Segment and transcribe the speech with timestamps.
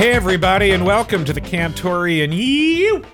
[0.00, 3.04] Hey, everybody, and welcome to the Cantore and YEW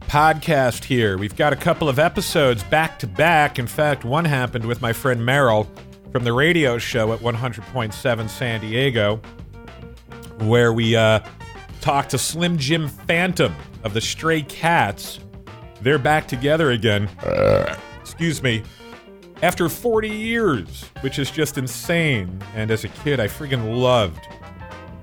[0.00, 1.16] podcast here.
[1.18, 3.60] We've got a couple of episodes back to back.
[3.60, 5.70] In fact, one happened with my friend Merrill
[6.10, 9.20] from the radio show at 100.7 San Diego,
[10.38, 11.20] where we uh,
[11.80, 13.54] talked to Slim Jim Phantom
[13.84, 15.20] of the Stray Cats.
[15.80, 17.08] They're back together again.
[18.00, 18.64] excuse me.
[19.42, 22.42] After 40 years, which is just insane.
[22.56, 24.26] And as a kid, I friggin' loved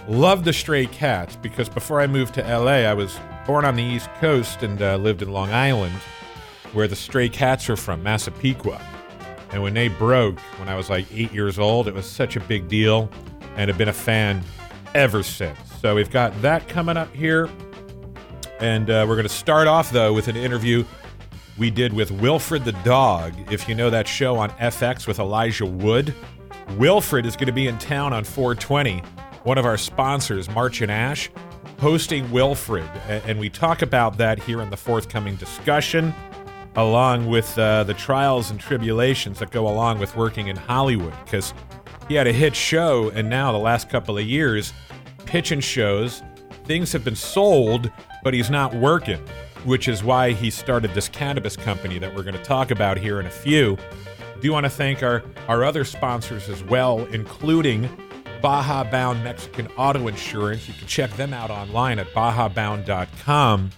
[0.07, 3.17] Loved the Stray Cats because before I moved to LA, I was
[3.48, 5.95] born on the East Coast and uh, lived in Long Island,
[6.73, 8.81] where the Stray Cats are from, Massapequa.
[9.52, 12.41] And when they broke, when I was like eight years old, it was such a
[12.41, 13.09] big deal,
[13.55, 14.43] and I've been a fan
[14.93, 15.57] ever since.
[15.79, 17.49] So we've got that coming up here,
[18.59, 20.84] and uh, we're going to start off though with an interview
[21.57, 23.34] we did with Wilfred the dog.
[23.49, 26.13] If you know that show on FX with Elijah Wood,
[26.77, 29.01] Wilfred is going to be in town on 420
[29.44, 31.30] one of our sponsors, March and Ash,
[31.80, 32.90] hosting Wilfred.
[33.08, 36.13] And we talk about that here in the forthcoming discussion,
[36.76, 41.13] along with uh, the trials and tribulations that go along with working in Hollywood.
[41.26, 41.54] Because
[42.08, 44.74] he had a hit show, and now the last couple of years,
[45.26, 46.24] pitching shows,
[46.66, 47.91] things have been sold,
[48.24, 49.20] but he's not working,
[49.66, 53.20] which is why he started this cannabis company that we're going to talk about here
[53.20, 53.78] in a few.
[54.40, 57.90] Do want to thank our, our other sponsors as well, including
[58.44, 60.68] Baja Bound Mexican Auto Insurance.
[60.68, 63.70] You can check them out online at bajabound.com.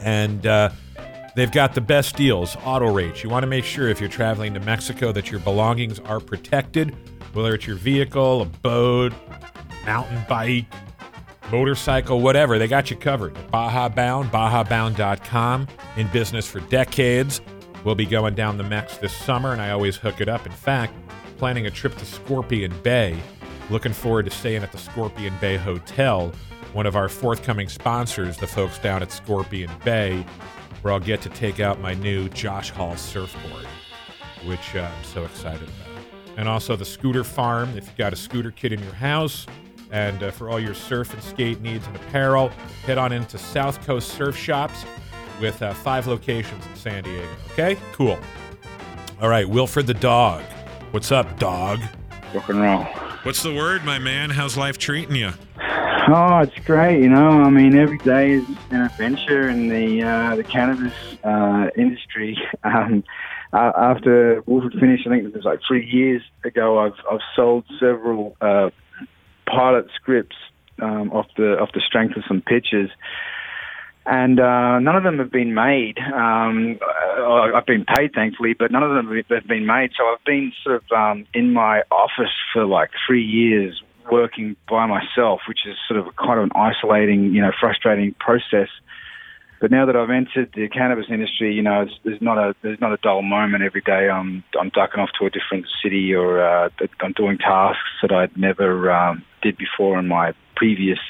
[0.00, 0.70] And uh,
[1.36, 3.22] they've got the best deals, auto rates.
[3.22, 6.96] You want to make sure if you're traveling to Mexico that your belongings are protected,
[7.34, 9.12] whether it's your vehicle, a boat,
[9.84, 10.64] mountain bike,
[11.52, 12.58] motorcycle, whatever.
[12.58, 13.36] They got you covered.
[13.50, 15.68] Baja Bound, bajabound.com.
[15.98, 17.42] In business for decades.
[17.84, 20.46] We'll be going down the Mex this summer, and I always hook it up.
[20.46, 20.94] In fact,
[21.36, 23.20] planning a trip to Scorpion Bay
[23.70, 26.32] Looking forward to staying at the Scorpion Bay Hotel,
[26.72, 30.24] one of our forthcoming sponsors, the folks down at Scorpion Bay,
[30.80, 33.66] where I'll get to take out my new Josh Hall surfboard,
[34.46, 36.04] which uh, I'm so excited about.
[36.38, 39.46] And also the Scooter Farm, if you've got a scooter kit in your house,
[39.90, 42.48] and uh, for all your surf and skate needs and apparel,
[42.86, 44.86] head on into South Coast Surf Shops
[45.40, 47.28] with uh, five locations in San Diego.
[47.52, 47.76] Okay?
[47.92, 48.18] Cool.
[49.20, 50.42] All right, Wilfred the dog.
[50.90, 51.80] What's up, dog?
[52.32, 52.86] Rock and roll.
[53.24, 54.30] What's the word, my man?
[54.30, 55.32] How's life treating you?
[55.60, 57.02] Oh, it's great.
[57.02, 61.68] You know, I mean, every day is an adventure in the uh, the cannabis uh,
[61.76, 62.36] industry.
[62.64, 63.02] Um,
[63.50, 66.78] after Wilfred finished, I think it was like three years ago.
[66.78, 68.68] I've I've sold several uh,
[69.46, 70.36] pilot scripts
[70.82, 72.90] um, off the off the strength of some pitches
[74.10, 75.98] and uh, none of them have been made.
[75.98, 76.78] Um,
[77.54, 79.90] I've been paid, thankfully, but none of them have been made.
[79.98, 84.86] So I've been sort of um, in my office for like three years, working by
[84.86, 88.68] myself, which is sort of kind of an isolating, you know, frustrating process.
[89.60, 92.92] But now that I've entered the cannabis industry, you know, there's not a there's not
[92.92, 94.08] a dull moment every day.
[94.08, 96.70] I'm I'm ducking off to a different city, or uh,
[97.00, 101.00] I'm doing tasks that I'd never um, did before in my previous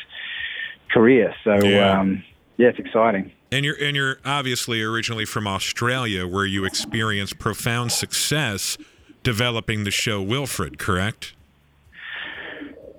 [0.90, 1.32] career.
[1.44, 1.62] So.
[1.62, 2.00] Yeah.
[2.00, 2.24] Um,
[2.58, 3.32] yeah, it's exciting.
[3.50, 8.76] And you're and you're obviously originally from Australia, where you experienced profound success
[9.22, 11.34] developing the show Wilfred, correct?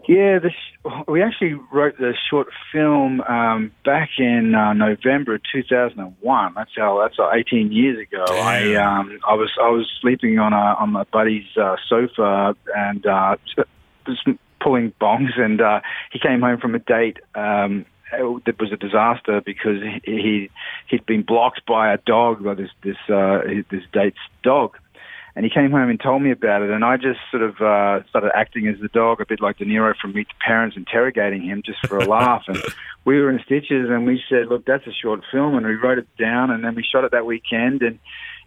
[0.07, 6.53] Yeah, sh- we actually wrote the short film um, back in uh, November 2001.
[6.55, 8.25] That's how that's uh, 18 years ago.
[8.27, 8.47] Damn.
[8.47, 13.05] I um, I was I was sleeping on a on my buddy's uh, sofa and
[13.05, 13.35] uh,
[14.07, 14.25] just
[14.59, 15.81] pulling bongs, and uh,
[16.11, 17.17] he came home from a date.
[17.35, 20.49] Um, it was a disaster because he
[20.87, 23.39] he'd been blocked by a dog by this this uh,
[23.69, 24.77] this date's dog,
[25.35, 28.07] and he came home and told me about it, and I just sort of uh,
[28.09, 31.43] started acting as the dog, a bit like De Niro from Meet the Parents, interrogating
[31.43, 32.61] him just for a laugh, and
[33.05, 35.97] we were in stitches, and we said, look, that's a short film, and we wrote
[35.97, 37.99] it down, and then we shot it that weekend, and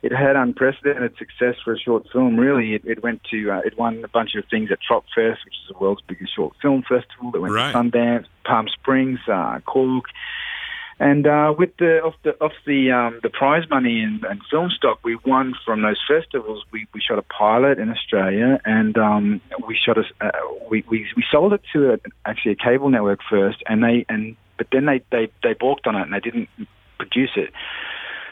[0.03, 2.37] it had unprecedented success for a short film.
[2.37, 5.41] Really, it, it went to uh, it won a bunch of things at Trop Fest,
[5.45, 7.33] which is the world's biggest short film festival.
[7.35, 7.73] It went right.
[7.73, 10.07] to Sundance, Palm Springs, uh, Cork,
[10.99, 14.71] and uh, with the off the off the um, the prize money and, and film
[14.71, 19.41] stock we won from those festivals, we, we shot a pilot in Australia, and um,
[19.67, 20.31] we shot a uh,
[20.71, 24.37] we, we we sold it to a, actually a cable network first, and they and
[24.59, 26.49] but then they they they balked on it and they didn't
[26.99, 27.51] produce it.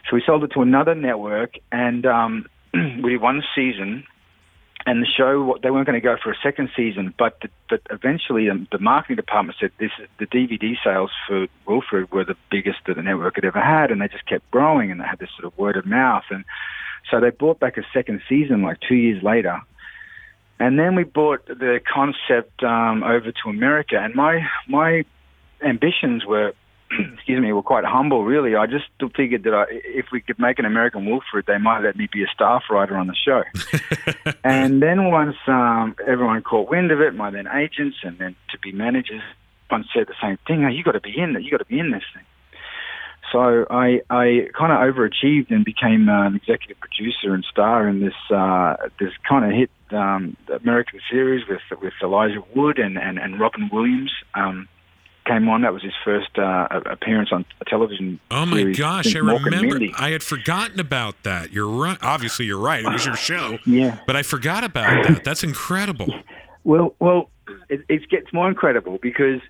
[0.08, 4.04] So we sold it to another network, and um, we did one season.
[4.86, 7.38] And the show, they weren't going to go for a second season, but
[7.68, 12.36] the, eventually um, the marketing department said this: the DVD sales for Wilfred were the
[12.50, 15.18] biggest that the network had ever had, and they just kept growing, and they had
[15.18, 16.46] this sort of word of mouth, and
[17.10, 19.60] so they brought back a second season like two years later,
[20.58, 23.98] and then we brought the concept um, over to America.
[23.98, 25.04] And my my
[25.62, 26.54] ambitions were,
[27.14, 28.24] excuse me, we were quite humble.
[28.24, 31.80] Really, I just figured that I, if we could make an American Wilfred, they might
[31.80, 33.42] let me be a staff writer on the show.
[34.44, 38.58] and then once um, everyone caught wind of it, my then agents and then to
[38.58, 39.22] be managers,
[39.68, 40.62] one said the same thing.
[40.62, 41.42] Hey, you got to be in that.
[41.42, 42.24] You got to be in this thing.
[43.32, 48.00] So I, I kind of overachieved and became uh, an executive producer and star in
[48.00, 53.18] this uh, this kind of hit um, American series with with Elijah Wood and and,
[53.18, 54.10] and Robin Williams.
[54.34, 54.68] Um,
[55.26, 55.62] came on.
[55.62, 58.20] That was his first uh, appearance on a television.
[58.30, 59.78] Oh my gosh, I remember.
[59.96, 61.52] I had forgotten about that.
[61.52, 61.98] You're right.
[62.02, 62.84] Obviously, you're right.
[62.84, 63.58] It was your show.
[63.66, 63.98] yeah.
[64.06, 65.24] But I forgot about that.
[65.24, 66.08] That's incredible.
[66.62, 67.30] Well, well,
[67.70, 69.40] it, it gets more incredible because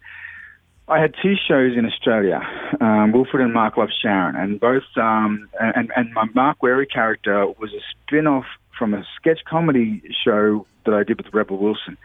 [0.91, 2.41] I had two shows in Australia,
[2.81, 7.47] um, Wilfred and Mark Loves Sharon, and both um, and and my Mark Wary character
[7.47, 8.47] was a spin-off
[8.77, 11.97] from a sketch comedy show that I did with Rebel Wilson,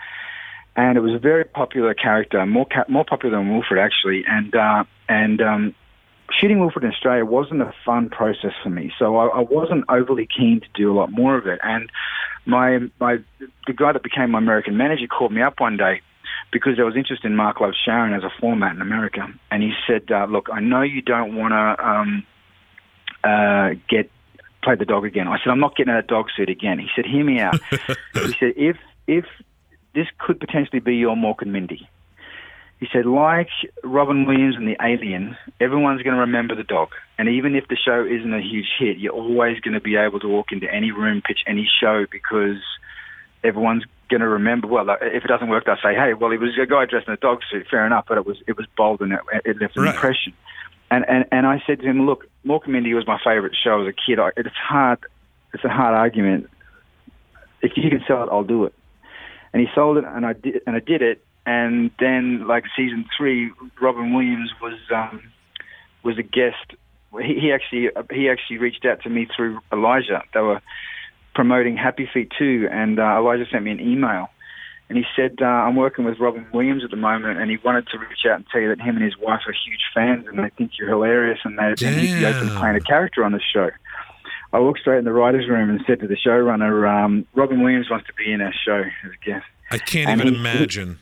[0.75, 4.53] and it was a very popular character, more ca- more popular than Wilfred actually, and
[4.55, 5.75] uh, and um,
[6.39, 10.27] shooting Wilfred in Australia wasn't a fun process for me, so I, I wasn't overly
[10.27, 11.89] keen to do a lot more of it, and
[12.45, 13.17] my my
[13.67, 16.01] the guy that became my American manager called me up one day
[16.51, 19.27] because there was interest in Mark Loves Sharon as a format in America.
[19.51, 22.25] And he said, uh, "Look, I know you don't want to um,
[23.23, 24.09] uh, get
[24.63, 27.05] play the dog again." I said, "I'm not getting a dog suit again." He said,
[27.05, 27.59] "Hear me out."
[28.13, 29.25] he said, "If if
[29.95, 31.89] this could potentially be your Mork and Mindy."
[32.79, 33.47] He said, like
[33.83, 36.89] Robin Williams and the Alien, everyone's going to remember the dog.
[37.17, 40.19] And even if the show isn't a huge hit, you're always going to be able
[40.19, 42.61] to walk into any room, pitch any show because
[43.45, 44.67] everyone's going to remember.
[44.67, 47.13] Well, if it doesn't work, they'll say, "Hey, well, he was a guy dressed in
[47.13, 49.77] a dog suit." Fair enough, but it was it was bold and it, it left
[49.77, 49.95] an right.
[49.95, 50.33] impression.
[50.91, 53.81] And, and and I said to him, "Look, Mork and Mindy was my favourite show
[53.81, 54.19] as a kid.
[54.19, 54.99] I, it's hard.
[55.53, 56.49] It's a hard argument.
[57.61, 58.73] If you can sell it, I'll do it."
[59.55, 61.23] And he sold it, and I did, and I did it.
[61.45, 65.31] And then, like season three, Robin Williams was um,
[66.03, 66.75] was a guest.
[67.23, 70.23] He, he actually he actually reached out to me through Elijah.
[70.33, 70.59] They were
[71.35, 74.27] promoting Happy Feet 2, and uh, Elijah sent me an email.
[74.89, 77.87] And he said, uh, I'm working with Robin Williams at the moment, and he wanted
[77.87, 80.37] to reach out and tell you that him and his wife are huge fans, and
[80.37, 83.31] they think you're hilarious, and, they, and he'd be open to playing a character on
[83.31, 83.69] the show.
[84.55, 87.89] I walked straight in the writer's room and said to the showrunner, um, Robin Williams
[87.89, 89.45] wants to be in our show as a guest.
[89.69, 90.99] I can't and even he, imagine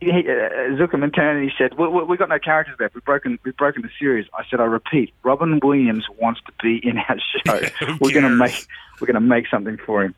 [0.00, 2.94] he, uh, Zuckerman turned and he said, we, we, "We've got no characters left.
[2.94, 3.38] We've broken.
[3.44, 7.16] We've broken the series." I said, "I repeat, Robin Williams wants to be in our
[7.46, 7.60] show.
[8.00, 8.66] we're going to make.
[9.00, 10.14] We're going to make something for him."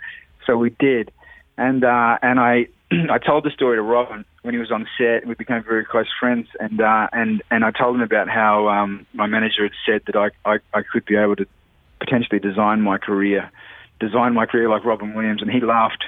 [0.47, 1.13] So we did,
[1.57, 5.27] and uh, and I I told the story to Robin when he was on set.
[5.27, 9.07] We became very close friends, and uh, and and I told him about how um,
[9.13, 11.47] my manager had said that I, I I could be able to
[12.01, 13.51] potentially design my career,
[14.01, 16.05] design my career like Robin Williams, and he laughed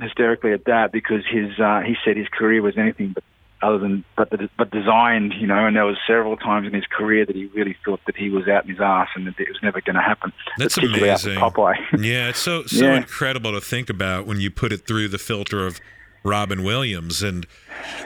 [0.00, 3.24] hysterically at that because his uh, he said his career was anything but
[3.62, 6.84] other than but the, but designed, you know, and there was several times in his
[6.86, 9.48] career that he really thought that he was out in his ass and that it
[9.48, 10.32] was never going to happen.
[10.58, 11.38] That's amazing.
[11.38, 11.76] Popeye.
[11.98, 12.96] yeah, it's so so yeah.
[12.96, 15.80] incredible to think about when you put it through the filter of
[16.24, 17.46] Robin Williams and,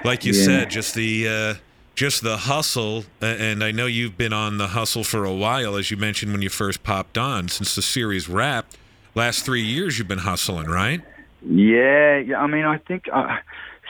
[0.04, 0.44] like you yeah.
[0.44, 1.28] said, just the.
[1.28, 1.54] Uh,
[1.96, 5.90] just the hustle, and I know you've been on the hustle for a while, as
[5.90, 7.48] you mentioned when you first popped on.
[7.48, 8.76] Since the series wrapped,
[9.14, 11.00] last three years you've been hustling, right?
[11.42, 12.38] Yeah, yeah.
[12.38, 13.38] I mean, I think uh,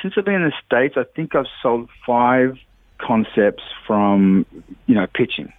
[0.00, 2.56] since I've been in the states, I think I've sold five
[2.98, 4.46] concepts from
[4.86, 5.52] you know pitching,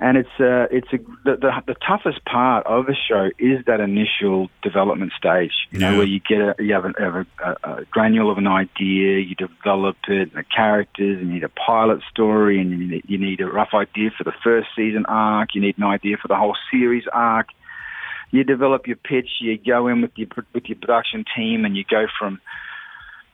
[0.00, 3.80] and it's uh, it's a, the, the, the toughest part of a show is that
[3.80, 5.52] initial development stage.
[5.70, 7.26] You know, where you get a, you have, a, have a,
[7.64, 11.48] a, granule of an idea, you develop it, and the characters, and you need a
[11.48, 15.54] pilot story, and you need, you need a rough idea for the first season arc.
[15.54, 17.48] You need an idea for the whole series arc
[18.30, 21.84] you develop your pitch, you go in with your with your production team, and you
[21.88, 22.40] go from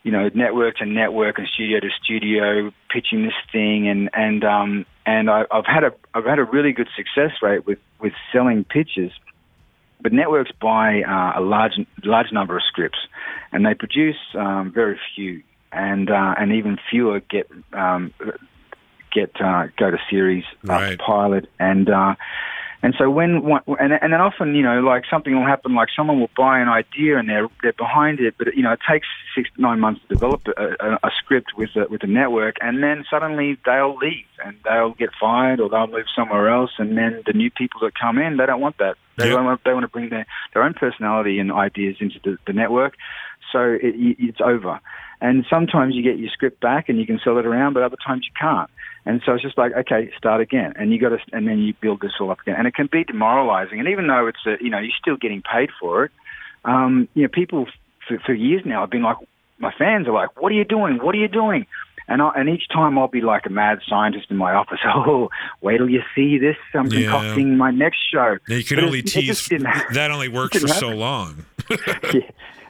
[0.02, 4.86] you know network to network and studio to studio, pitching this thing, and and um
[5.06, 8.64] and I, I've had a I've had a really good success rate with with selling
[8.64, 9.12] pitches.
[10.00, 12.98] But networks buy uh, a large large number of scripts,
[13.52, 15.42] and they produce um, very few,
[15.72, 18.12] and uh, and even fewer get um,
[19.12, 20.98] get uh, go to series right.
[20.98, 22.16] pilot, and uh,
[22.84, 23.36] and so when
[23.80, 26.68] and and then often you know like something will happen like someone will buy an
[26.68, 30.02] idea and they're they're behind it, but you know it takes six to nine months
[30.02, 33.96] to develop a, a, a script with a, with a network, and then suddenly they'll
[33.96, 37.80] leave and they'll get fired or they'll move somewhere else, and then the new people
[37.80, 38.96] that come in they don't want that.
[39.16, 39.42] They yep.
[39.42, 42.96] want they want to bring their their own personality and ideas into the, the network,
[43.50, 44.78] so it, it's over.
[45.22, 47.96] And sometimes you get your script back and you can sell it around, but other
[48.06, 48.68] times you can't.
[49.06, 51.74] And so it's just like, okay, start again, and you got to, and then you
[51.80, 53.78] build this all up again, and it can be demoralizing.
[53.78, 56.10] And even though it's, a, you know, you're still getting paid for it,
[56.64, 57.66] um, you know, people
[58.08, 59.18] for, for years now have been like,
[59.58, 60.98] my fans are like, what are you doing?
[60.98, 61.66] What are you doing?
[62.06, 64.78] and I, and each time I'll be like a mad scientist in my office.
[64.86, 65.30] Oh,
[65.62, 66.56] wait till you see this!
[66.74, 67.10] I'm Yeah.
[67.10, 68.36] concocting my next show.
[68.48, 69.48] Yeah, you can But only it- it tease.
[69.48, 69.48] just.
[69.94, 71.46] That only works for didn't so long.
[71.70, 72.20] yeah,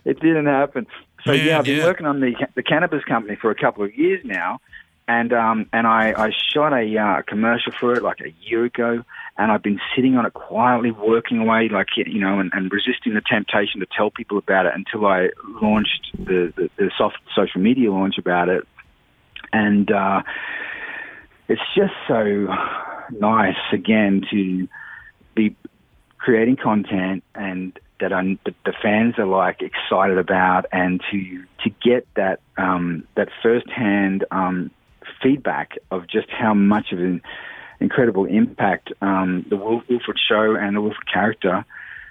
[0.05, 0.87] it didn't happen.
[1.25, 1.85] So Man, yeah, I've been yeah.
[1.85, 4.61] working on the the cannabis company for a couple of years now,
[5.07, 9.05] and um and I I shot a uh, commercial for it like a year ago,
[9.37, 13.15] and I've been sitting on it quietly, working away, like you know, and, and resisting
[13.15, 15.31] the temptation to tell people about it until I
[15.61, 18.67] launched the the, the soft social media launch about it,
[19.53, 20.23] and uh,
[21.49, 22.49] it's just so
[23.11, 24.69] nice again to
[25.35, 25.57] be
[26.19, 31.71] creating content and that, I, that the fans are like excited about, and to to
[31.83, 34.71] get that um, that firsthand um,
[35.25, 37.21] feedback of just how much of an
[37.81, 41.65] incredible impact um, the Wil- Wilfred show and the Wilfred character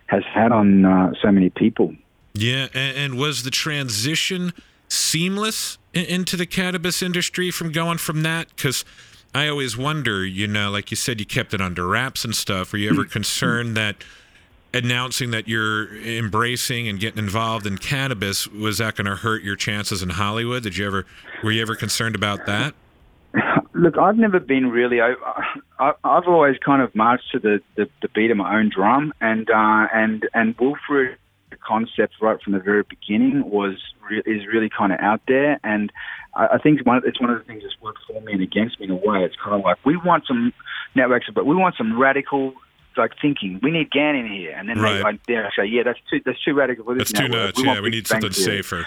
[0.08, 1.96] has had on uh, so many people.
[2.34, 4.51] Yeah, and, and was the transition
[4.89, 8.50] seamless in, into the cannabis industry from going from that?
[8.55, 8.84] Because
[9.34, 12.72] I always wonder, you know, like you said, you kept it under wraps and stuff.
[12.72, 14.03] Were you ever concerned that
[14.74, 19.55] announcing that you're embracing and getting involved in cannabis was that going to hurt your
[19.55, 20.63] chances in Hollywood?
[20.63, 21.05] Did you ever
[21.43, 22.74] were you ever concerned about that?
[23.74, 25.01] Look, I've never been really.
[25.01, 25.13] I,
[25.80, 29.13] I, I've always kind of marched to the, the, the beat of my own drum,
[29.20, 31.18] and uh, and and Wilfred
[31.65, 33.75] concept right from the very beginning was
[34.10, 35.92] re- is really kind of out there, and
[36.36, 38.80] I, I think one it's one of the things that's worked for me and against
[38.80, 39.24] me in a way.
[39.24, 40.53] It's kind of like we want some
[40.94, 42.53] networks, but we want some radical.
[42.96, 44.98] Like thinking, we need Gann in here, and then Right.
[44.98, 47.46] they, like, there say, yeah, that's too that's too radical for this That's too network.
[47.56, 47.63] nuts.
[47.65, 48.86] want Yeah, we need something Theory." safer.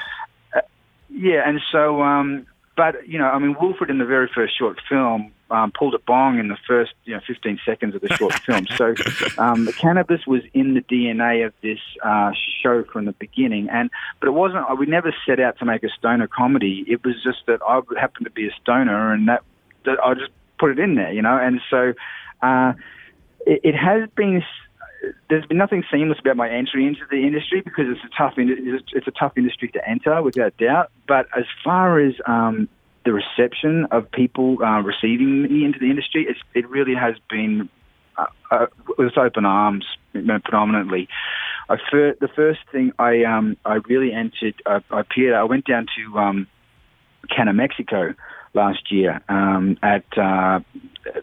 [1.10, 4.78] Yeah, and so, um, but you know, I mean, Wilfred in the very first short
[4.88, 8.34] film um, pulled a bong in the first, you know, 15 seconds of the short
[8.46, 8.66] film.
[8.76, 8.94] So,
[9.38, 13.90] um, cannabis was in the DNA of this uh, show from the beginning, and
[14.20, 14.78] but it wasn't.
[14.78, 16.84] We never set out to make a stoner comedy.
[16.88, 19.42] It was just that I happened to be a stoner, and that,
[19.84, 21.36] that I just put it in there, you know.
[21.36, 21.94] And so,
[22.42, 22.72] uh,
[23.46, 24.42] it, it has been
[25.28, 29.06] there's been nothing seamless about my entry into the industry because it's a tough it's
[29.06, 30.90] a tough industry to enter without doubt.
[31.06, 32.68] But as far as um,
[33.04, 37.68] the reception of people uh, receiving me into the industry, it really has been
[38.16, 38.66] uh, uh,
[38.98, 41.08] with open arms predominantly.
[41.68, 45.34] I fir- the first thing I um, I really entered, I, I appeared.
[45.34, 46.46] I went down to um,
[47.30, 48.14] CannaMexico
[48.56, 50.60] last year um, at uh,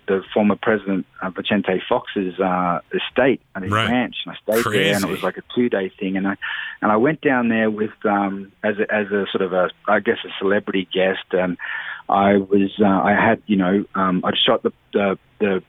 [0.07, 3.89] the former president uh, Vicente Fox's uh, estate and his Right.
[3.89, 6.35] ranch, and I stayed there, and it was like a two-day thing, and I
[6.81, 9.99] and I went down there with um, as a, as a sort of a I
[9.99, 11.57] guess a celebrity guest, and
[12.07, 15.63] I was uh, I had you know um, I'd shot the the, the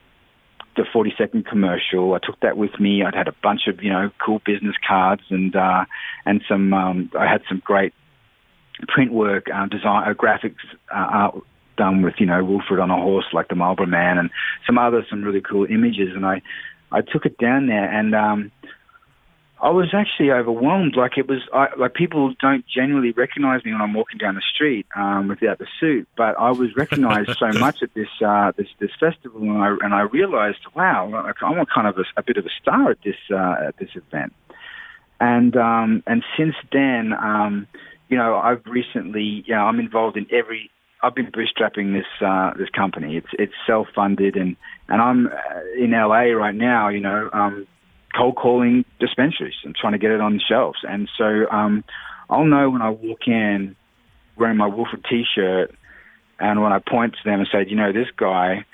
[0.76, 2.14] the 40 second commercial.
[2.14, 3.04] I took that with me.
[3.04, 5.84] I'd had a bunch of, you know, cool business cards and, uh,
[6.26, 7.94] and some, um, I had some great
[8.88, 10.56] print work, uh, design, uh, graphics,
[10.92, 11.36] uh, art
[11.76, 14.30] done with, you know, Wilfred on a horse like the Marlboro Man and
[14.66, 16.14] some other, some really cool images.
[16.14, 16.42] And I,
[16.92, 18.52] I took it down there and, um,
[19.64, 20.94] I was actually overwhelmed.
[20.94, 24.42] Like it was, I, like people don't genuinely recognize me when I'm walking down the
[24.54, 28.66] street um, without the suit, but I was recognized so much at this uh, this
[28.78, 32.22] this festival, and I and I realized, wow, like, I'm a kind of a, a
[32.22, 34.34] bit of a star at this uh, at this event.
[35.18, 37.66] And um, and since then, um,
[38.10, 40.70] you know, I've recently, you know, I'm involved in every.
[41.04, 43.18] I've been bootstrapping this uh, this company.
[43.18, 44.56] It's it's self funded, and
[44.88, 45.30] and I'm uh,
[45.78, 46.88] in LA right now.
[46.88, 47.66] You know, um,
[48.16, 50.78] cold calling dispensaries and trying to get it on the shelves.
[50.82, 51.84] And so um,
[52.30, 53.76] I'll know when I walk in
[54.36, 55.74] wearing my Wilfred T-shirt,
[56.40, 58.64] and when I point to them and say, you know, this guy,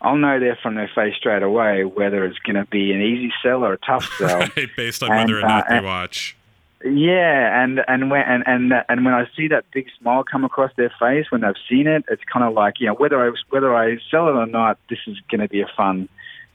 [0.00, 3.32] I'll know there from their face straight away whether it's going to be an easy
[3.42, 4.40] sell or a tough sell.
[4.40, 6.36] Right, based on And, whether or not uh, they watch.
[6.84, 10.70] Yeah, and and when and and and when I see that big smile come across
[10.76, 13.74] their face when they've seen it, it's kind of like you know whether I whether
[13.74, 16.08] I sell it or not, this is going to be a fun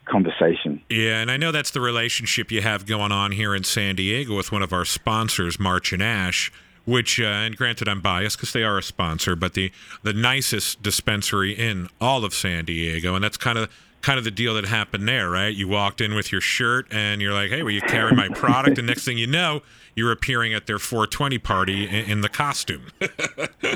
[0.06, 0.80] conversation.
[0.88, 4.36] Yeah, and I know that's the relationship you have going on here in San Diego
[4.36, 6.50] with one of our sponsors, March and Ash.
[6.86, 10.82] Which, uh, and granted, I'm biased because they are a sponsor, but the the nicest
[10.82, 13.70] dispensary in all of San Diego, and that's kind of
[14.04, 15.54] kind of the deal that happened there, right?
[15.54, 18.76] You walked in with your shirt, and you're like, "Hey, will you carry my product?"
[18.76, 19.62] and next thing you know,
[19.96, 22.86] you're appearing at their 420 party in, in the costume.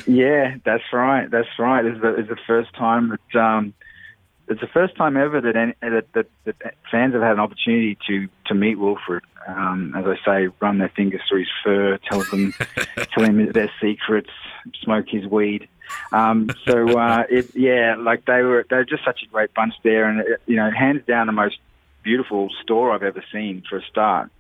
[0.06, 1.30] Yeah, that's right.
[1.30, 1.84] That's right.
[1.84, 3.74] It's the, it's the first time that um,
[4.48, 7.98] it's the first time ever that, any, that, that that fans have had an opportunity
[8.06, 9.22] to to meet Wilfred.
[9.46, 12.54] Um, as I say, run their fingers through his fur, tell them
[13.14, 14.30] tell him their secrets,
[14.82, 15.68] smoke his weed.
[16.12, 19.74] Um, so uh, it, yeah, like they were they were just such a great bunch
[19.82, 21.58] there, and it, you know, hands down the most
[22.02, 24.30] beautiful store I've ever seen for a start.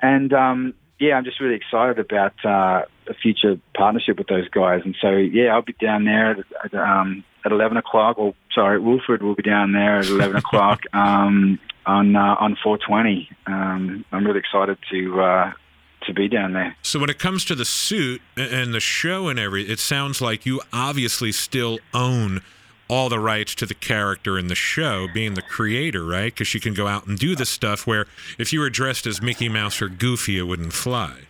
[0.00, 4.82] And um, yeah, I'm just really excited about uh, a future partnership with those guys.
[4.84, 8.18] And so, yeah, I'll be down there at, at, um, at 11 o'clock.
[8.18, 13.30] Or sorry, Wilfred will be down there at 11 o'clock um, on uh, on 420.
[13.46, 15.20] Um, I'm really excited to.
[15.20, 15.52] Uh,
[16.06, 16.76] to be down there.
[16.80, 20.46] So when it comes to the suit and the show and everything, it sounds like
[20.46, 22.40] you obviously still own
[22.88, 26.32] all the rights to the character in the show, being the creator, right?
[26.32, 28.06] Because she can go out and do the stuff where
[28.38, 31.27] if you were dressed as Mickey Mouse or Goofy, it wouldn't fly.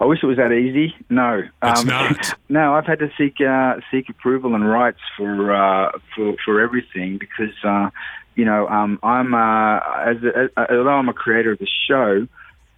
[0.00, 0.94] I wish it was that easy.
[1.10, 2.34] No, it's um, not.
[2.48, 7.18] No, I've had to seek uh, seek approval and rights for uh, for for everything
[7.18, 7.90] because uh,
[8.36, 12.26] you know um, I'm uh, as a, although I'm a creator of the show,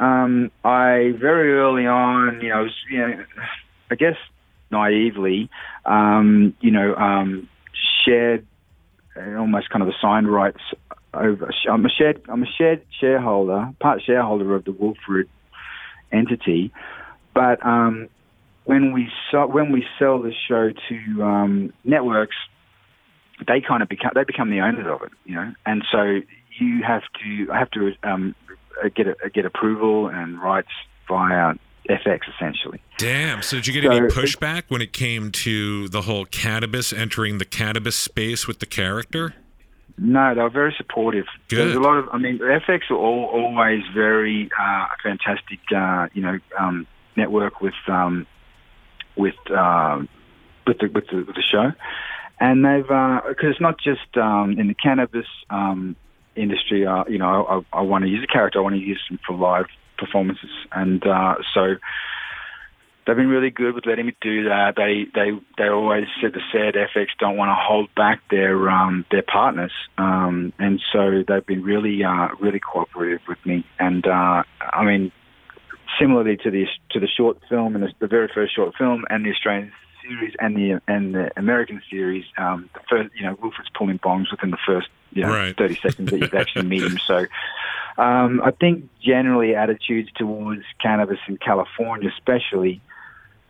[0.01, 3.25] um, I very early on, you know, was, you know,
[3.91, 4.17] I guess
[4.71, 5.51] naively,
[5.85, 7.49] um, you know, um,
[8.05, 8.47] shared
[9.15, 10.61] uh, almost kind of assigned rights
[11.13, 11.51] over.
[11.71, 15.29] I'm a shared, I'm a shared shareholder, part shareholder of the Wilfred
[16.11, 16.73] entity,
[17.35, 18.09] but um,
[18.65, 22.37] when we sell, when we sell the show to um, networks,
[23.47, 26.21] they kind of become they become the owners of it, you know, and so
[26.59, 28.35] you have to I have to um,
[28.95, 30.71] get a, get approval and rights
[31.09, 31.55] via
[31.89, 32.81] FX essentially.
[32.99, 33.43] Damn.
[33.43, 37.39] So did you get so any pushback when it came to the whole cannabis entering
[37.39, 39.35] the cannabis space with the character?
[39.99, 41.27] No, they were very supportive.
[41.49, 41.59] Good.
[41.59, 46.23] There's a lot of, I mean, FX are all, always very uh, fantastic, uh, you
[46.23, 46.87] know, um,
[47.21, 48.27] network with um,
[49.17, 49.99] with uh,
[50.67, 51.73] with the, with the with the show,
[52.39, 55.97] and they've because uh, it's not just um, in the cannabis um,
[56.35, 56.87] industry.
[56.87, 58.59] Uh, you know, I, I want to use a character.
[58.59, 59.67] I want to use them for live
[59.99, 61.77] performances, and uh, so
[63.07, 64.75] they've been really good with letting me do that.
[64.77, 69.05] They they they always said the said FX don't want to hold back their um,
[69.11, 73.65] their partners, um, and so they've been really uh, really cooperative with me.
[73.79, 75.13] And uh, I mean,
[76.01, 79.25] similarly to the to the short film and the, the very first short film and
[79.25, 83.71] the Australian series and the and the American series, um, the first you know Wilfred's
[83.77, 85.57] pulling bongs within the first you know, right.
[85.57, 86.99] 30 seconds that you actually meet him.
[87.07, 87.27] So
[87.99, 92.81] um, I think generally attitudes towards cannabis in California, especially,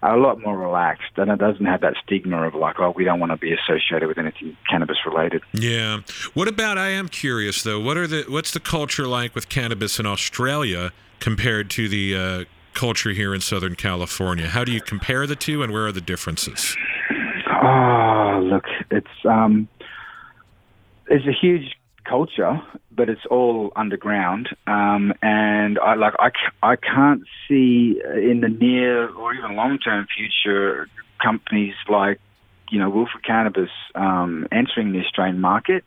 [0.02, 3.04] are a lot more relaxed, and it doesn't have that stigma of like, oh, we
[3.04, 5.42] don't want to be associated with anything cannabis related.
[5.52, 5.98] Yeah.
[6.32, 6.78] What about?
[6.78, 7.80] I am curious though.
[7.80, 12.44] What are the what's the culture like with cannabis in Australia compared to the uh,
[12.74, 14.48] culture here in Southern California?
[14.48, 16.76] How do you compare the two, and where are the differences?
[17.62, 19.68] Oh, look, it's um,
[21.08, 24.48] it's a huge culture, but it's all underground.
[24.66, 26.30] Um, and I like I,
[26.62, 30.88] I can't see in the near or even long term future
[31.22, 32.20] companies like
[32.70, 35.84] you know Wilfred Cannabis um, entering the Australian market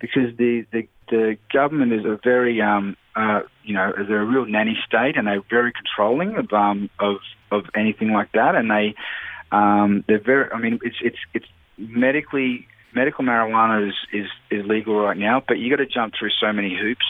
[0.00, 4.46] because the the, the government is a very um, uh, you know they're a real
[4.46, 7.16] nanny state and they're very controlling of um, of
[7.50, 8.94] of anything like that and they
[9.52, 14.98] um, they're very I mean it's it's it's medically medical marijuana is, is, is legal
[14.98, 17.04] right now, but you got to jump through so many hoops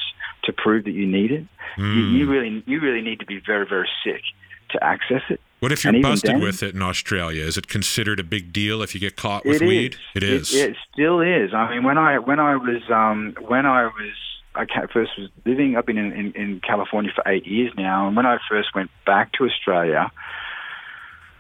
[0.44, 1.46] to prove that you need it.
[1.76, 1.94] Mm.
[1.94, 2.30] You, you, hmm.
[2.30, 4.22] really you really need to be very very sick
[4.70, 5.40] to access it.
[5.61, 7.44] What if you're busted then, with it in Australia?
[7.44, 9.94] Is it considered a big deal if you get caught with it weed?
[9.94, 10.01] Is.
[10.14, 10.55] It is.
[10.55, 11.53] It, it, still is.
[11.53, 14.12] I mean, when I when I was um, when I was
[14.55, 15.77] I first was living.
[15.77, 18.90] I've been in, in, in California for eight years now, and when I first went
[19.07, 20.11] back to Australia,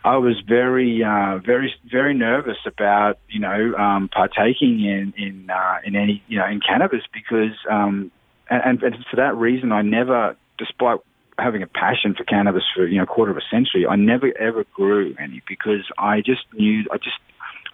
[0.04, 5.78] I was very, uh, very, very nervous about you know um, partaking in in uh,
[5.84, 8.12] in any you know in cannabis because um,
[8.48, 11.00] and, and for that reason I never, despite
[11.38, 14.36] having a passion for cannabis for you know a quarter of a century, I never
[14.38, 17.18] ever grew any because I just knew I just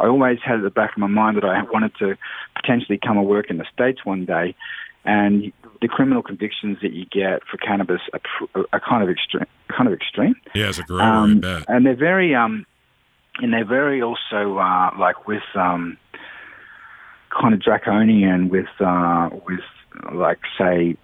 [0.00, 2.16] I always had at the back of my mind that I wanted to
[2.57, 4.55] potentially come and work in the states one day,
[5.05, 9.46] and the criminal convictions that you get for cannabis are, are kind of extreme.
[9.68, 10.35] Kind of extreme.
[10.55, 11.42] Yeah, as a grower, um.
[11.68, 12.66] And they're very, um,
[13.38, 15.96] and they're very also uh, like with um,
[17.31, 19.61] kind of draconian with uh, with
[20.12, 20.96] like say,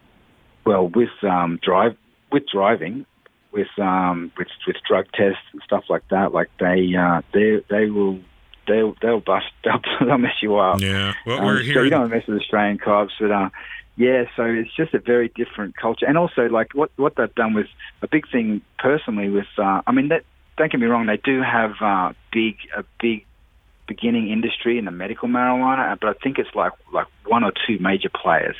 [0.64, 1.96] well, with um, drive
[2.32, 3.06] with driving.
[3.52, 7.90] With um with with drug tests and stuff like that, like they uh they they
[7.90, 8.20] will
[8.68, 10.80] they'll they'll bust they'll, they'll mess you up.
[10.80, 11.74] Yeah, well, um, we're here.
[11.74, 13.50] So you don't mess with Australian cops, but uh,
[13.96, 17.54] yeah, so it's just a very different culture, and also like what what they've done
[17.54, 17.66] was
[18.02, 19.46] a big thing personally with.
[19.58, 20.24] Uh, I mean, that
[20.56, 23.26] don't get me wrong, they do have uh, big a big
[23.86, 27.78] beginning industry in the medical marijuana, but I think it's like like one or two
[27.78, 28.56] major players,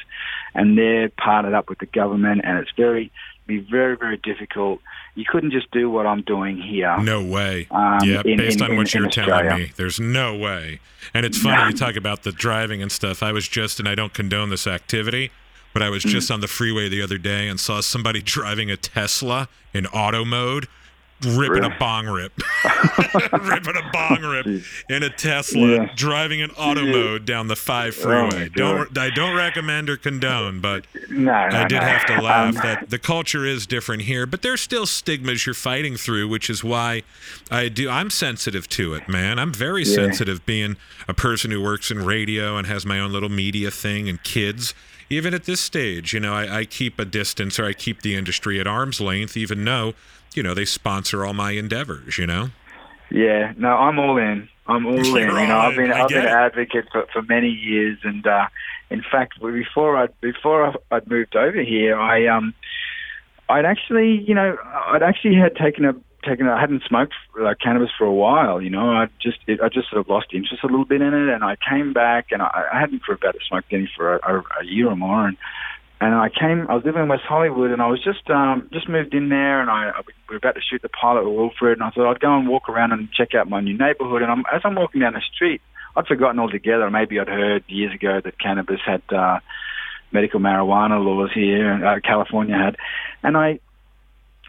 [0.54, 3.12] and they're partnered up with the government, and it's very
[3.50, 4.80] be very very difficult.
[5.14, 6.96] You couldn't just do what I'm doing here.
[6.98, 7.66] No way.
[7.70, 10.80] Um, yeah, in, based in, on what in, you're telling me, there's no way.
[11.12, 13.22] And it's funny you talk about the driving and stuff.
[13.22, 15.30] I was just, and I don't condone this activity,
[15.72, 18.76] but I was just on the freeway the other day and saw somebody driving a
[18.76, 20.68] Tesla in auto mode
[21.26, 22.32] ripping a bong rip,
[22.64, 24.46] ripping a bong rip
[24.88, 25.92] in a Tesla, yeah.
[25.94, 28.46] driving in auto mode down the five freeway.
[28.46, 31.86] Oh don't I don't recommend or condone, but no, no, I did no.
[31.86, 35.54] have to laugh um, that the culture is different here, but there's still stigmas you're
[35.54, 37.02] fighting through, which is why
[37.50, 37.90] I do.
[37.90, 39.38] I'm sensitive to it, man.
[39.38, 39.94] I'm very yeah.
[39.94, 44.08] sensitive, being a person who works in radio and has my own little media thing
[44.08, 44.72] and kids
[45.12, 48.14] even at this stage, you know, I, I, keep a distance or I keep the
[48.14, 49.94] industry at arm's length, even though
[50.34, 52.50] you know, they sponsor all my endeavors, you know?
[53.10, 54.48] Yeah, no, I'm all in.
[54.66, 55.04] I'm all in.
[55.04, 58.46] You know, I've been I've been an advocate for, for many years, and uh,
[58.88, 62.54] in fact, before I before I'd moved over here, I um,
[63.48, 66.46] I'd actually, you know, I'd actually had taken a taken.
[66.46, 68.60] I hadn't smoked like cannabis for a while.
[68.60, 71.14] You know, I just it, I just sort of lost interest a little bit in
[71.14, 74.36] it, and I came back, and I, I hadn't for about smoked any for a,
[74.36, 75.36] a, a year or more, and
[76.00, 76.66] and I came.
[76.68, 79.60] I was living in West Hollywood, and I was just um, just moved in there,
[79.60, 82.20] and I, we were about to shoot the pilot with Wilfred, and I thought I'd
[82.20, 84.22] go and walk around and check out my new neighborhood.
[84.22, 85.60] And I'm, as I'm walking down the street,
[85.94, 86.90] I'd forgotten altogether.
[86.90, 89.40] Maybe I'd heard years ago that cannabis had uh,
[90.10, 92.76] medical marijuana laws here, uh, California had,
[93.22, 93.60] and I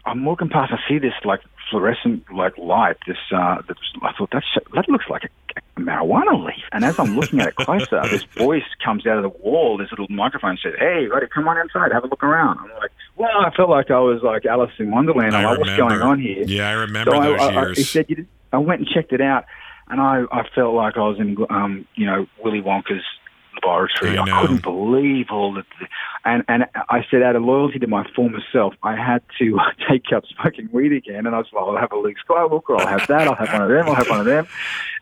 [0.04, 0.72] I'm walking past.
[0.72, 1.40] I see this like
[1.72, 2.96] fluorescent like light.
[3.06, 6.62] This uh, this, I thought that's that looks like a marijuana leaf.
[6.70, 9.78] And as I'm looking at it closer, this voice comes out of the wall.
[9.78, 12.92] This little microphone says, "Hey, buddy, come on inside, have a look around." I'm like,
[13.16, 15.34] "Well, I felt like I was like Alice in Wonderland.
[15.34, 17.78] I'm like, what's going on here?" Yeah, I remember so those I, years.
[17.78, 19.46] I, he said, you I went and checked it out,
[19.88, 23.04] and I I felt like I was in um you know Willy Wonka's
[23.54, 24.18] laboratory.
[24.18, 25.64] I, I, couldn't believe all the,
[26.24, 29.58] and and I said out of loyalty to my former self, I had to
[29.88, 31.26] take up smoking weed again.
[31.26, 33.62] And I was like, I'll have a Luke Skywalker, I'll have that, I'll have one
[33.62, 34.46] of them, I'll have one of them.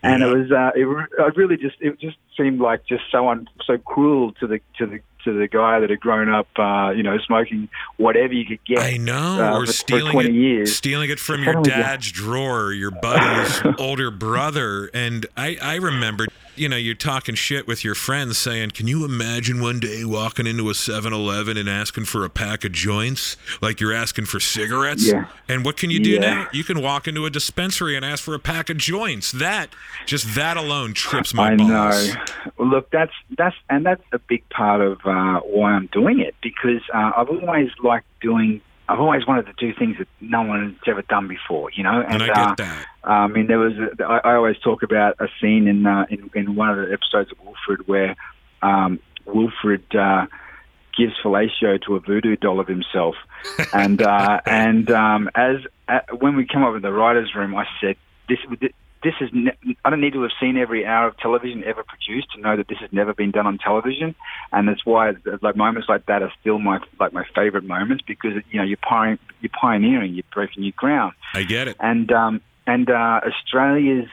[0.02, 0.28] And yeah.
[0.28, 3.76] it was, uh, it, I really just, it just seemed like just so un, so
[3.78, 7.18] cruel to the to the to the guy that had grown up, uh, you know,
[7.26, 8.78] smoking whatever you could get.
[8.78, 10.74] I know, uh, or for, stealing for it, years.
[10.74, 14.90] stealing it from your dad's drawer, your buddy's older brother.
[14.94, 19.04] And I, I remember, you know, you're talking shit with your friends, saying, "Can you
[19.04, 20.74] imagine one day walking into a
[21.10, 25.26] 7-Eleven and asking for a pack of joints, like you're asking for cigarettes?" Yeah.
[25.48, 26.20] And what can you do yeah.
[26.20, 26.48] now?
[26.52, 29.32] You can walk into a dispensary and ask for a pack of joints.
[29.32, 29.70] That
[30.06, 31.68] just that alone trips my I balls.
[31.68, 32.14] know.
[32.56, 36.34] Well, look, that's that's and that's a big part of uh, why I'm doing it
[36.42, 38.60] because uh, I've always liked doing.
[38.88, 42.00] I've always wanted to do things that no one has ever done before, you know.
[42.00, 42.86] And, and I get uh, that.
[43.04, 43.74] I mean, there was.
[43.74, 46.92] A, I, I always talk about a scene in uh, in, in one of the
[46.92, 48.16] episodes of Wilfred where
[48.62, 50.26] um, Wilfred uh,
[50.96, 53.14] gives fellatio to a voodoo doll of himself,
[53.72, 55.56] and uh, and um, as
[55.88, 57.96] uh, when we come up with the writers' room, I said
[58.28, 58.38] this
[59.02, 62.32] this is ne- I don't need to have seen every hour of television ever produced
[62.32, 64.14] to know that this has never been done on television,
[64.52, 68.32] and that's why like moments like that are still my like my favorite moments because
[68.50, 71.14] you know you're pioneering, you're pioneering, you're breaking new ground.
[71.34, 71.76] I get it.
[71.80, 74.08] And um, and uh, Australia's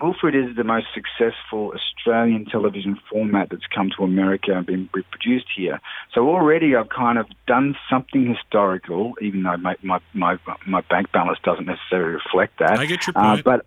[0.00, 5.46] Wilfred is the most successful Australian television format that's come to America and been reproduced
[5.56, 5.80] here.
[6.14, 11.12] So already I've kind of done something historical, even though my my my, my bank
[11.12, 12.78] balance doesn't necessarily reflect that.
[12.78, 13.40] I get your point.
[13.40, 13.66] Uh, but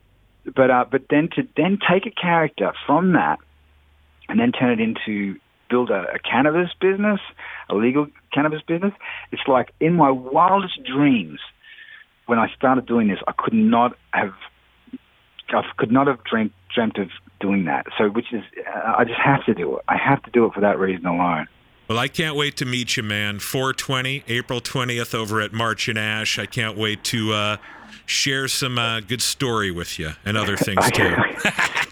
[0.56, 3.40] but uh, but then to then take a character from that
[4.30, 7.20] and then turn it into build a, a cannabis business,
[7.70, 8.94] a legal cannabis business.
[9.32, 11.40] It's like in my wildest dreams
[12.26, 14.34] when I started doing this, I could not have
[15.54, 17.10] I could not have dreamt dreamt of
[17.40, 17.86] doing that.
[17.98, 19.84] So, which is, uh, I just have to do it.
[19.88, 21.48] I have to do it for that reason alone.
[21.88, 23.40] Well, I can't wait to meet you, man.
[23.40, 26.40] 420, April 20th over at March and Ash.
[26.40, 27.58] I can't wait to uh,
[28.06, 31.04] share some uh, good story with you and other things too.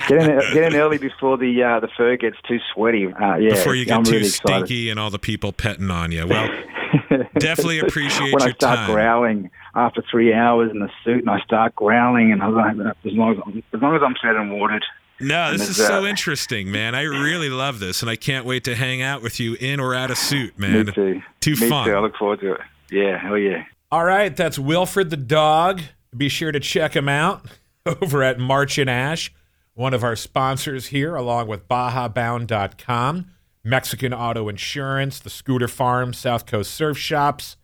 [0.08, 3.08] get, in, get in early before the uh, the fur gets too sweaty.
[3.08, 6.14] Uh, yeah, before you get I'm too really stinky and all the people petting on
[6.14, 6.26] you.
[6.26, 6.48] Well,
[7.40, 8.92] definitely appreciate when your I start time.
[8.92, 12.96] growling after three hours in the suit, and I start growling, and I was like,
[13.06, 14.86] as long as as long as I'm fed and watered.
[15.22, 16.96] No, this is so interesting, man.
[16.96, 19.94] I really love this, and I can't wait to hang out with you in or
[19.94, 20.86] out of suit, man.
[20.86, 21.22] Me too.
[21.42, 21.88] Too Me fun.
[21.88, 21.94] too.
[21.94, 22.62] I look forward to it.
[22.90, 23.66] Yeah, hell yeah.
[23.92, 25.82] All right, that's Wilfred the dog.
[26.16, 27.46] Be sure to check him out
[28.02, 29.34] over at March and Ash,
[29.74, 33.26] one of our sponsors here, along with BajaBound.com,
[33.64, 37.58] Mexican Auto Insurance, the Scooter Farm, South Coast Surf Shops,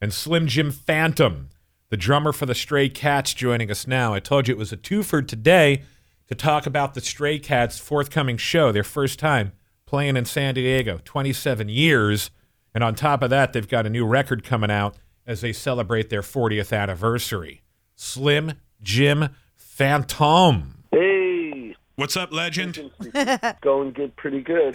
[0.00, 1.48] and Slim Jim Phantom,
[1.90, 4.14] the drummer for the Stray Cats, joining us now.
[4.14, 5.82] I told you it was a twofer today
[6.28, 9.52] to talk about the Stray Cats' forthcoming show, their first time
[9.86, 12.30] playing in San Diego, 27 years.
[12.72, 14.94] And on top of that, they've got a new record coming out
[15.26, 17.62] as they celebrate their 40th anniversary.
[17.96, 20.84] Slim Jim Phantom.
[20.92, 22.90] Hey, What's up, legend?
[23.60, 24.74] going good, pretty good.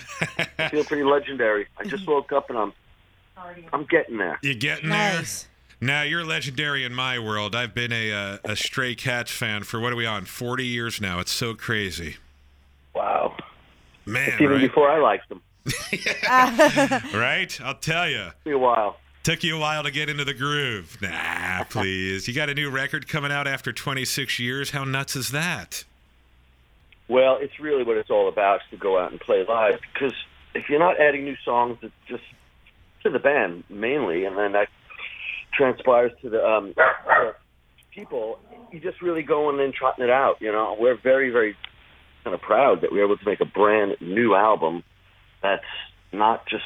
[0.60, 1.66] I feel pretty legendary.
[1.78, 2.74] I just woke up and I'm
[3.74, 4.38] I'm getting there.
[4.44, 5.44] You're getting Nice.
[5.44, 5.50] there?
[5.82, 7.56] Now you're legendary in my world.
[7.56, 10.26] I've been a uh, a Stray Cats fan for what are we on?
[10.26, 11.20] Forty years now.
[11.20, 12.18] It's so crazy,
[12.94, 13.36] Wow.
[14.06, 14.34] man.
[14.36, 14.62] Even Right?
[14.62, 15.42] before I liked them.
[17.14, 17.60] right?
[17.62, 18.26] I'll tell you.
[18.26, 18.98] Took me a while.
[19.24, 20.98] Took you a while to get into the groove.
[21.02, 22.28] Nah, please.
[22.28, 24.70] You got a new record coming out after 26 years.
[24.72, 25.84] How nuts is that?
[27.08, 29.80] Well, it's really what it's all about is to go out and play live.
[29.94, 30.14] Because
[30.54, 32.24] if you're not adding new songs, it's just
[33.04, 34.70] to the band mainly, and then that
[35.56, 36.74] transpires to the um,
[37.94, 38.40] people.
[38.72, 40.38] You just really going and trotting it out.
[40.42, 41.56] You know, we're very, very
[42.24, 44.84] kind of proud that we were able to make a brand new album
[45.42, 45.64] that's
[46.12, 46.64] not just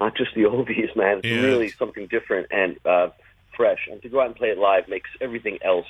[0.00, 1.18] not just the oldies, man.
[1.18, 1.40] It's Yeah.
[1.42, 3.08] really something different and uh,
[3.56, 3.80] fresh.
[3.90, 5.86] And to go out and play it live makes everything else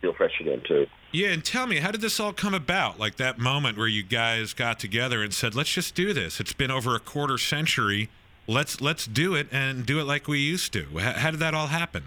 [0.00, 0.86] feel fresh again too.
[1.10, 2.98] Yeah, and tell me, how did this all come about?
[3.00, 6.52] Like that moment where you guys got together and said, "Let's just do this." It's
[6.52, 8.08] been over a quarter century.
[8.48, 10.84] Let's let's do it and do it like we used to.
[10.98, 12.04] How, how did that all happen?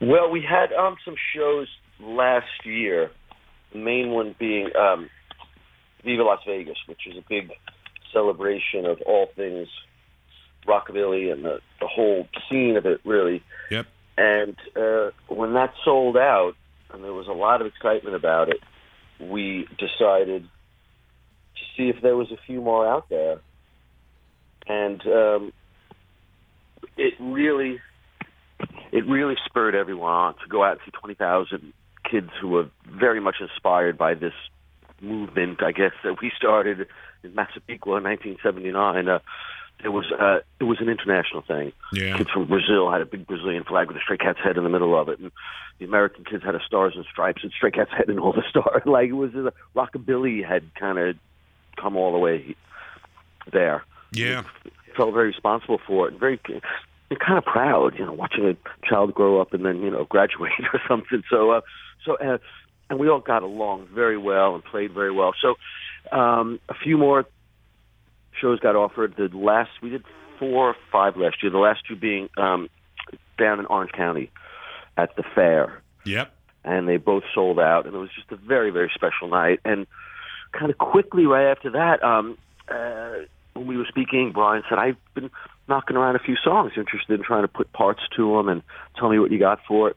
[0.00, 1.68] Well, we had um, some shows
[2.00, 3.10] last year.
[3.72, 5.10] The main one being um,
[6.04, 7.50] Viva Las Vegas, which is a big
[8.12, 9.68] celebration of all things
[10.66, 13.42] rockabilly and the, the whole scene of it, really.
[13.70, 13.86] Yep.
[14.16, 16.54] And uh, when that sold out,
[16.92, 18.60] and there was a lot of excitement about it,
[19.20, 23.40] we decided to see if there was a few more out there.
[24.68, 25.52] And um,
[26.96, 27.80] it really,
[28.92, 31.72] it really spurred everyone on to go out and see twenty thousand
[32.10, 34.34] kids who were very much inspired by this
[35.00, 35.62] movement.
[35.62, 36.86] I guess that we started
[37.22, 39.08] in Massapequa in 1979.
[39.08, 39.18] Uh,
[39.84, 42.16] it was uh, it was an international thing Yeah.
[42.16, 44.70] kids from Brazil had a big Brazilian flag with a Stray Cats head in the
[44.70, 45.30] middle of it, and
[45.78, 48.42] the American kids had a Stars and Stripes and Stray Cats head and all the
[48.48, 48.82] stars.
[48.86, 51.16] Like it was a rockabilly had kind of
[51.76, 52.56] come all the way
[53.52, 53.84] there.
[54.12, 54.44] Yeah.
[54.96, 56.40] Felt very responsible for it, and very
[57.10, 60.04] and kind of proud, you know, watching a child grow up and then you know
[60.08, 61.22] graduate or something.
[61.30, 61.60] So, uh,
[62.04, 62.38] so uh,
[62.88, 65.32] and we all got along very well and played very well.
[65.40, 65.56] So,
[66.16, 67.24] um, a few more
[68.40, 69.14] shows got offered.
[69.16, 70.04] The last we did
[70.38, 71.50] four or five last year.
[71.50, 72.68] The last two being um,
[73.38, 74.30] down in Orange County
[74.96, 76.32] at the fair, Yep.
[76.64, 77.86] and they both sold out.
[77.86, 79.60] And it was just a very very special night.
[79.64, 79.86] And
[80.52, 82.38] kind of quickly right after that, um,
[82.68, 85.30] uh, when we were speaking, Brian said, "I've been
[85.68, 86.72] knocking around a few songs.
[86.76, 88.62] Interested in trying to put parts to them and
[88.98, 89.96] tell me what you got for it."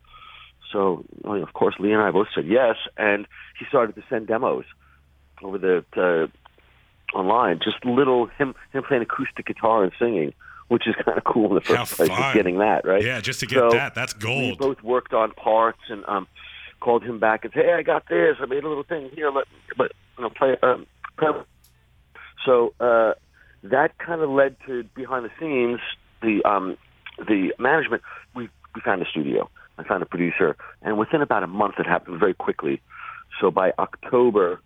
[0.71, 4.27] So, well, of course, Lee and I both said yes, and he started to send
[4.27, 4.65] demos
[5.41, 10.33] over the uh, online, just little him him playing acoustic guitar and singing,
[10.67, 12.09] which is kind of cool in the How first place.
[12.09, 12.17] fun.
[12.17, 13.03] Just getting that right.
[13.03, 14.41] Yeah, just to get So, that, that's gold.
[14.43, 16.27] We both worked on parts and um,
[16.79, 18.37] called him back and said, "Hey, I got this.
[18.39, 19.31] I made a little thing here.
[19.31, 19.45] Let,
[19.77, 20.85] but you know, play." Um,
[21.17, 21.29] play.
[22.45, 23.13] So uh,
[23.63, 25.79] that kind of led to behind the scenes
[26.21, 26.77] the um,
[27.17, 28.01] the management.
[28.35, 29.49] We we found a studio.
[29.77, 32.81] I found a producer, and within about a month, it happened very quickly.
[33.39, 34.61] So by October,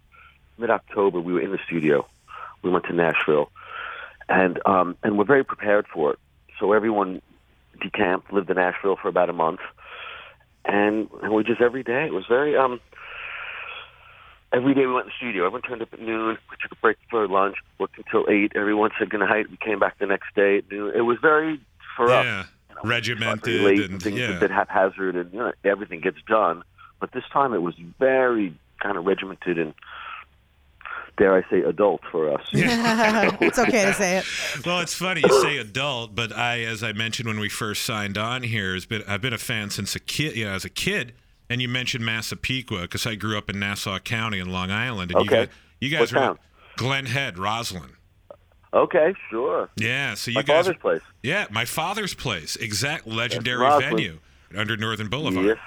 [0.57, 2.07] mid October, we were in the studio.
[2.63, 3.51] We went to Nashville,
[4.27, 6.19] and um, and we're very prepared for it.
[6.59, 7.21] So everyone
[7.81, 9.59] decamped, lived in Nashville for about a month,
[10.65, 12.05] and, and we just every day.
[12.05, 12.79] It was very um.
[14.53, 15.45] Every day we went in the studio.
[15.45, 16.37] Everyone turned up at noon.
[16.49, 17.55] We took a break for lunch.
[17.79, 18.51] Worked until eight.
[18.55, 19.49] Everyone said good night.
[19.49, 20.93] We came back the next day at noon.
[20.95, 21.59] It was very
[21.95, 22.45] for us yeah.
[22.69, 24.37] you know, Regimented very late and things yeah.
[24.37, 26.63] a bit haphazard and you know, everything gets done.
[26.99, 29.73] But this time it was very kind of regimented and
[31.17, 32.41] dare I say adult for us.
[32.53, 34.25] it's okay to say it.
[34.65, 38.17] Well, it's funny you say adult, but I, as I mentioned when we first signed
[38.17, 40.35] on here, has been I've been a fan since a kid.
[40.35, 41.13] You know, as a kid,
[41.49, 45.25] and you mentioned Massapequa because I grew up in Nassau County in Long Island, and
[45.25, 45.45] you Okay.
[45.47, 46.39] guys, you guys What were town?
[46.77, 47.91] Glen Head, Roslyn.
[48.73, 49.69] Okay, sure.
[49.75, 51.01] Yeah, so you My guys, father's place.
[51.21, 54.19] yeah, my father's place, exact legendary venue
[54.57, 55.45] under Northern Boulevard.
[55.45, 55.57] Yes.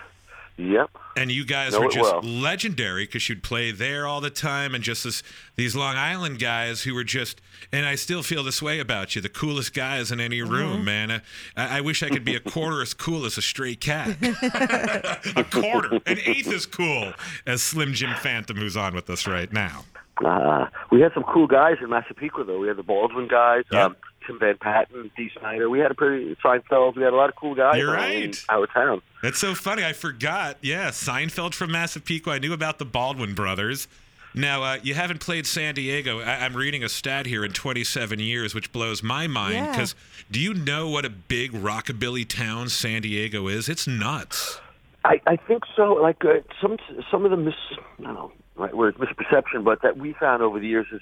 [0.58, 0.90] Yep.
[1.16, 2.22] And you guys Know were just well.
[2.22, 5.22] legendary because you'd play there all the time, and just this,
[5.56, 7.40] these Long Island guys who were just.
[7.72, 11.10] And I still feel this way about you, the coolest guys in any room, man.
[11.10, 11.20] Uh,
[11.56, 14.16] I, I wish I could be a quarter as cool as a stray cat.
[15.36, 17.12] a quarter, an eighth as cool
[17.46, 19.84] as Slim Jim Phantom, who's on with us right now.
[20.24, 22.58] Uh, we had some cool guys in Massapequa, though.
[22.58, 23.86] We had the Baldwin guys, Yeah.
[23.86, 25.70] um, Tim Van Patten, Dee Snider.
[25.70, 26.96] We had a pretty Seinfeld.
[26.96, 28.44] We had a lot of cool guys You're around in right.
[28.48, 29.02] our town.
[29.22, 29.84] That's so funny.
[29.84, 30.58] I forgot.
[30.60, 32.34] Yeah, Seinfeld from Massapequa.
[32.34, 33.88] I knew about the Baldwin brothers.
[34.34, 36.20] Now, uh, you haven't played San Diego.
[36.20, 39.54] I- I'm reading a stat here in 27 years, which blows my mind.
[39.54, 39.70] Yeah.
[39.70, 39.94] Because
[40.30, 43.68] do you know what a big rockabilly town San Diego is?
[43.68, 44.60] It's nuts.
[45.06, 45.94] I, I think so.
[45.94, 46.76] Like uh, some
[47.10, 47.54] some of the mis
[48.00, 51.00] I don't know right word misperception, but that we found over the years is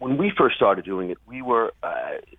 [0.00, 1.88] when we first started doing it, we were uh,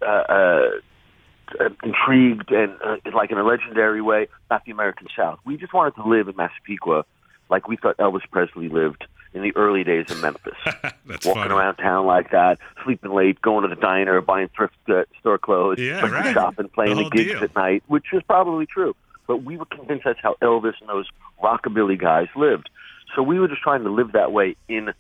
[0.02, 5.40] uh, uh, intrigued and uh, like in a legendary way about the American South.
[5.46, 7.06] We just wanted to live in Massapequa
[7.50, 10.54] like we thought Elvis Presley lived in the early days of Memphis.
[11.06, 11.54] That's Walking funny.
[11.54, 15.80] around town like that, sleeping late, going to the diner, buying thrift uh, store clothes,
[15.80, 16.34] Yeah, right.
[16.34, 17.44] shopping, playing The the, gigs deal.
[17.44, 18.96] at night, which is probably true.
[19.28, 21.08] But we were convinced that's how Elvis and those
[21.42, 22.70] rockabilly guys lived.
[23.16, 24.92] So we were just trying to live that way in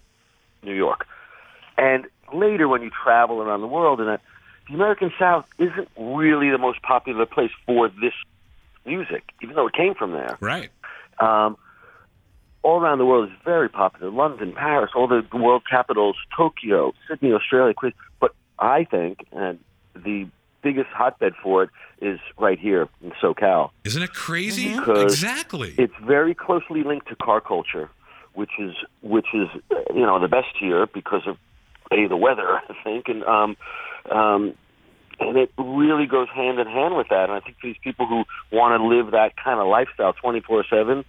[0.64, 1.08] New York.
[1.78, 4.22] And later, when you travel around the world, and that,
[4.68, 8.14] the American South isn't really the most popular place for this
[8.86, 10.38] music, even though it came from there.
[10.40, 10.70] Right.
[11.20, 11.58] Um,
[12.64, 14.12] all around the world is very popular.
[14.12, 17.74] London, Paris, all the world capitals, Tokyo, Sydney, Australia.
[18.20, 19.60] But I think, and
[19.96, 20.28] the
[20.62, 21.70] biggest hotbed for it
[22.02, 23.72] is right here in SoCal.
[23.84, 24.76] Isn't it crazy?
[24.76, 25.74] Because Exactly.
[25.78, 27.90] It's very closely linked to car culture,
[28.34, 31.38] which is which is uh, you know the best here because of
[31.92, 33.58] a the weather, I think, and um,
[34.10, 34.54] um,
[35.20, 37.30] and it really goes hand in hand with that.
[37.30, 40.64] And I think these people who want to live that kind of lifestyle, twenty four
[40.70, 41.06] seven,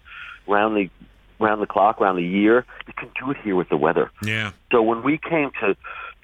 [0.46, 0.90] round the
[1.38, 4.10] round the clock, round the year, you can do it here with the weather.
[4.22, 4.52] yeah.
[4.70, 5.76] So when we came to,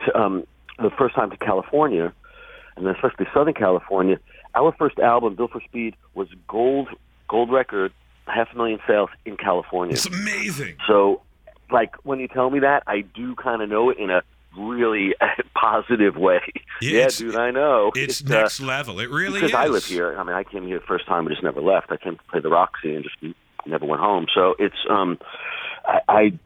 [0.06, 0.46] to um,
[0.78, 2.12] the first time to California,
[2.76, 4.18] and especially Southern California,
[4.54, 6.88] our first album, Built for Speed, was gold
[7.28, 7.92] gold record,
[8.26, 9.94] half a million sales in California.
[9.94, 10.76] It's amazing.
[10.86, 11.22] So,
[11.70, 14.22] like when you tell me that, I do kind of know it in a
[14.58, 15.14] really
[15.54, 16.40] positive way.
[16.80, 17.90] Yeah, Yeah, dude, I know.
[17.94, 19.00] It's uh, next level.
[19.00, 19.54] It really because is.
[19.56, 20.18] I live here.
[20.18, 21.90] I mean, I came here the first time, but just never left.
[21.90, 23.34] I came to play the Roxy and just
[23.66, 24.26] never went home.
[24.34, 25.18] So it's um,
[25.86, 26.38] I I,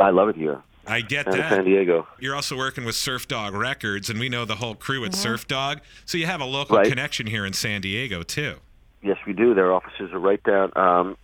[0.00, 0.62] I love it here.
[0.86, 1.50] I get And that.
[1.50, 2.06] San Diego.
[2.18, 5.46] You're also working with Surf Dog Records, and we know the whole crew at Surf
[5.46, 5.80] Dog.
[6.06, 6.88] So you have a local Right.
[6.88, 8.54] connection here in San Diego too.
[9.02, 9.52] Yes, we do.
[9.54, 11.16] Their offices are right down um,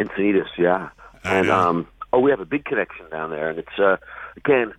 [0.00, 0.48] Encinitas.
[0.58, 0.88] Yeah,
[1.24, 1.54] I and know.
[1.54, 3.96] um, oh, we have a big connection down there, and it's uh,
[4.36, 4.72] again.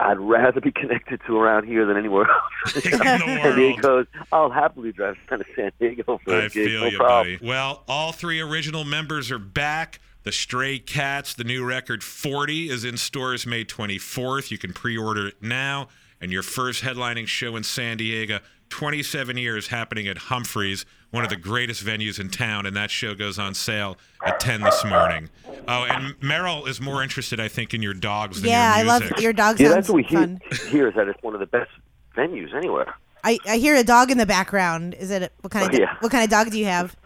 [0.00, 2.26] I'd rather be connected to around here than anywhere
[2.64, 2.72] else.
[2.84, 3.56] San world.
[3.56, 6.96] Diego, I'll happily drive down to San Diego for I a gig, feel no you,
[6.96, 7.36] problem.
[7.36, 7.46] buddy.
[7.48, 10.00] Well, all three original members are back.
[10.22, 14.50] The Stray Cats, the new record 40, is in stores May 24th.
[14.50, 15.88] You can pre order it now.
[16.20, 21.30] And your first headlining show in San Diego, 27 years happening at Humphreys, one of
[21.30, 22.66] the greatest venues in town.
[22.66, 25.30] And that show goes on sale at 10 this morning.
[25.66, 28.86] Oh, and Meryl is more interested, I think, in your dogs than Yeah, I your
[28.86, 29.60] love your dog.
[29.60, 30.40] Yeah, that's what we hear, fun.
[30.68, 31.70] hear is that it's one of the best
[32.16, 32.94] venues anywhere.
[33.24, 34.94] I, I hear a dog in the background.
[34.94, 35.94] Is it what kind of Oh, yeah.
[36.00, 36.96] what kind of dog do you have?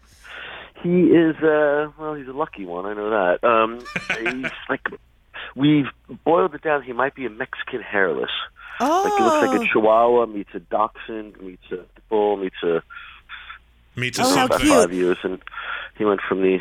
[0.83, 2.87] He is, uh, well, he's a lucky one.
[2.87, 3.45] I know that.
[3.49, 3.79] Um,
[4.43, 4.81] he's like,
[5.55, 5.87] we've
[6.25, 6.83] boiled it down.
[6.83, 8.31] He might be a Mexican hairless.
[8.81, 12.83] Oh, Like, he looks like a Chihuahua meets a Dachshund meets a bull meets a
[13.97, 14.73] Meets Oh, us how about cute.
[14.73, 15.39] five years, and
[15.99, 16.59] he went from the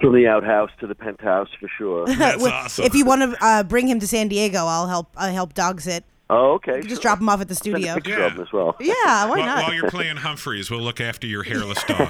[0.00, 2.06] from the outhouse to the penthouse for sure.
[2.16, 2.84] That's Well, awesome.
[2.84, 5.08] If you want to uh, bring him to San Diego, I'll help.
[5.16, 6.04] I'll help dog sit.
[6.30, 6.80] oh, okay.
[6.82, 7.00] Just sure.
[7.02, 7.94] drop him off at the studio.
[7.94, 8.26] picture Yeah.
[8.26, 8.76] of him as well.
[8.80, 9.62] Yeah, why While, not?
[9.64, 12.08] while you're playing Humphreys, we'll look after your hairless dog.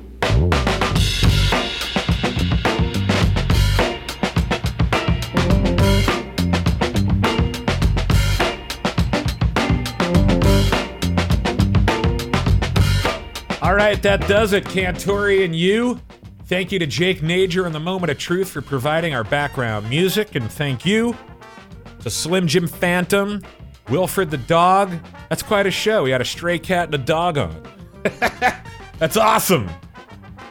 [13.86, 15.98] right, that does it, Cantore and YEW.
[16.44, 20.34] Thank you to Jake Nager and the Moment of Truth for providing our background music,
[20.34, 21.16] and thank you
[22.00, 23.40] to Slim Jim Phantom,
[23.88, 24.92] Wilfred the dog.
[25.30, 26.02] That's quite a show.
[26.02, 27.62] We had a stray cat and a dog on.
[28.98, 29.70] That's awesome.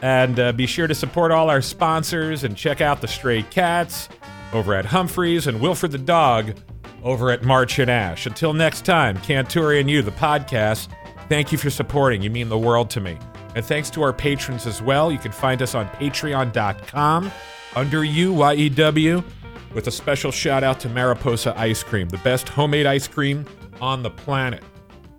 [0.02, 4.08] And uh, be sure to support all our sponsors and check out the Stray Cats
[4.52, 6.56] over at Humphreys and Wilfred the Dog
[7.04, 8.26] over at March and Ash.
[8.26, 10.88] Until next time, Cantore and YEW, the podcast,
[11.30, 12.20] thank you for supporting.
[12.20, 13.16] You mean the world to me.
[13.54, 15.10] And thanks to our patrons as well.
[15.10, 17.32] You can find us on patreon.com
[17.74, 19.24] under UYEW
[19.72, 23.46] with a special shout out to Mariposa Ice Cream, the best homemade ice cream
[23.80, 24.62] on the planet.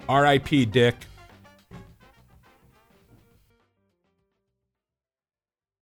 [0.10, 0.95] RIP, Dick.